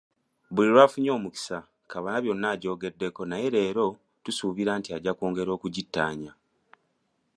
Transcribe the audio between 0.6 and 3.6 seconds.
lwafunye omukisa Kamalabyonna ajogeddeko naye ne